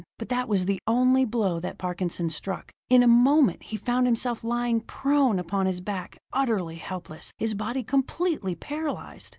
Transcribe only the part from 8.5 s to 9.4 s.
paralyzed.